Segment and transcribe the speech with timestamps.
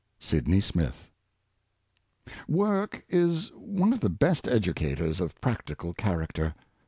[0.29, 1.11] —Sydney Smith.
[2.51, 6.55] ORK is one of the best educators of practical character.